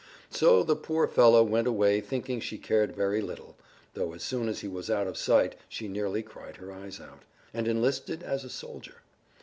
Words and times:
So 0.31 0.63
the 0.63 0.75
poor 0.75 1.07
fellow 1.07 1.43
went 1.43 1.67
away 1.67 2.01
thinking 2.01 2.39
she 2.39 2.57
cared 2.57 2.95
very 2.95 3.21
little 3.21 3.55
(though 3.93 4.13
as 4.15 4.23
soon 4.23 4.49
as 4.49 4.61
he 4.61 4.67
was 4.67 4.89
out 4.89 5.05
of 5.05 5.15
sight 5.15 5.53
she 5.69 5.87
nearly 5.87 6.23
cried 6.23 6.55
her 6.55 6.71
eyes 6.71 6.99
out), 6.99 7.21
and 7.53 7.67
enlisted 7.67 8.23
as 8.23 8.43
a 8.43 8.49
soldier. 8.49 9.03